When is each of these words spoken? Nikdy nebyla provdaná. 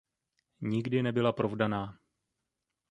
Nikdy 0.61 1.03
nebyla 1.03 1.31
provdaná. 1.33 1.99